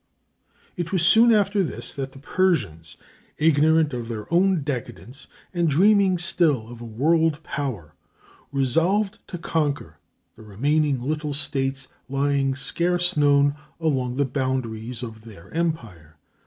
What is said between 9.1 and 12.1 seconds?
to conquer the remaining little states